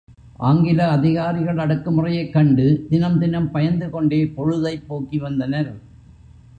[0.37, 5.71] ஆங்கில அதிகாரிகள் அடக்குமுறையைக் கண்டு தினம் தினம் பயந்து கொண்டே பொழுதைப் போக்கி வந்தனர்.